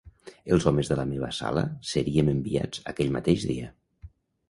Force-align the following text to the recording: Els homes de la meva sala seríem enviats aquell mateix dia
Els 0.55 0.65
homes 0.71 0.89
de 0.91 0.97
la 0.99 1.05
meva 1.11 1.29
sala 1.41 1.65
seríem 1.91 2.35
enviats 2.35 2.85
aquell 2.93 3.17
mateix 3.21 3.51
dia 3.55 3.73